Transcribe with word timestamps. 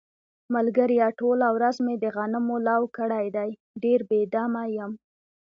ملگریه 0.53 1.07
ټوله 1.19 1.47
ورځ 1.57 1.75
مې 1.85 1.95
د 2.03 2.05
غنمو 2.15 2.57
لو 2.67 2.81
کړی 2.97 3.25
دی، 3.35 3.49
ډېر 3.83 3.99
بې 4.09 4.21
دمه 4.33 4.63
یم. 4.75 4.91